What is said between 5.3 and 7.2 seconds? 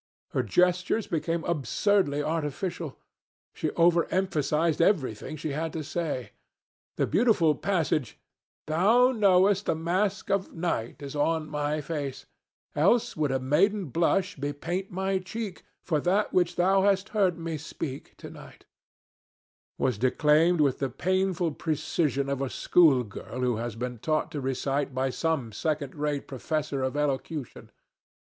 that she had to say. The